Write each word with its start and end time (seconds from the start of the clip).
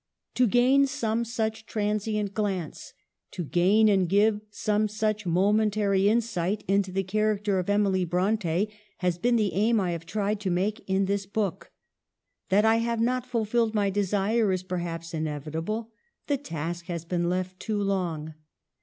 To 0.33 0.47
gain 0.47 0.87
some 0.87 1.23
such 1.23 1.67
transient 1.67 2.33
glance, 2.33 2.93
to 3.29 3.43
gain 3.43 3.87
and 3.87 4.09
give 4.09 4.41
some 4.49 4.87
such 4.87 5.27
momentary 5.27 6.09
insight 6.09 6.63
into 6.67 6.91
the 6.91 7.03
character 7.03 7.59
of 7.59 7.69
Emily 7.69 8.03
Bronte, 8.03 8.73
has 8.97 9.19
been 9.19 9.35
the 9.35 9.53
aim 9.53 9.79
I 9.79 9.91
have 9.91 10.07
tried 10.07 10.39
to 10.39 10.49
make 10.49 10.83
in 10.89 11.05
this 11.05 11.27
book. 11.27 11.71
That 12.49 12.65
I 12.65 12.77
have 12.77 12.99
not 12.99 13.27
fulfilled 13.27 13.75
my 13.75 13.91
desire 13.91 14.51
is 14.51 14.63
perhaps 14.63 15.13
inevitable— 15.13 15.91
the 16.25 16.37
task 16.37 16.85
has 16.87 17.05
been 17.05 17.29
left 17.29 17.59
too 17.59 17.77
long. 17.79 18.33